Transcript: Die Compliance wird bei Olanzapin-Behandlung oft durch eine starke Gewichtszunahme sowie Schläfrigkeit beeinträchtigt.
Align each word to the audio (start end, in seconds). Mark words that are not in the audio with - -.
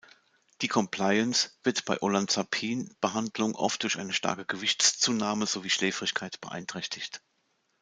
Die 0.61 0.67
Compliance 0.67 1.51
wird 1.61 1.85
bei 1.85 2.01
Olanzapin-Behandlung 2.01 3.53
oft 3.53 3.83
durch 3.83 3.99
eine 3.99 4.13
starke 4.13 4.45
Gewichtszunahme 4.47 5.45
sowie 5.45 5.69
Schläfrigkeit 5.69 6.41
beeinträchtigt. 6.41 7.21